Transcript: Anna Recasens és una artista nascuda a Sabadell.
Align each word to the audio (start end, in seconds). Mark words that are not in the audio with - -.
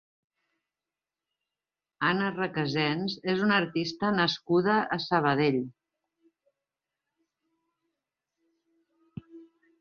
Anna 2.07 2.29
Recasens 2.37 3.17
és 3.33 3.43
una 3.47 3.59
artista 3.65 4.09
nascuda 4.21 4.79
a 4.97 4.99
Sabadell. 5.05 5.61